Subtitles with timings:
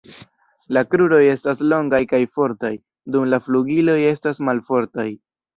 [0.77, 2.73] La kruroj estas longaj kaj fortaj,
[3.17, 5.11] dum la flugiloj estas malfortaj.